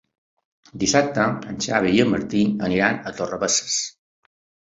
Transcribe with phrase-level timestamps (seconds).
[0.83, 3.79] Dissabte en Xavi i en Martí aniran a Torrebesses.